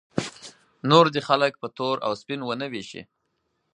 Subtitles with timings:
[0.89, 3.01] نور دې خلک په تور او سپین ونه ویشي.